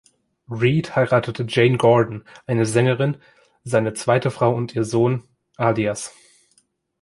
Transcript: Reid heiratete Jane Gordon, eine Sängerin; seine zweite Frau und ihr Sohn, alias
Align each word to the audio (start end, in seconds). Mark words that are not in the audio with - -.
Reid 0.49 0.95
heiratete 0.95 1.45
Jane 1.47 1.77
Gordon, 1.77 2.25
eine 2.47 2.65
Sängerin; 2.65 3.17
seine 3.63 3.93
zweite 3.93 4.31
Frau 4.31 4.51
und 4.51 4.75
ihr 4.75 4.83
Sohn, 4.83 5.25
alias 5.57 6.11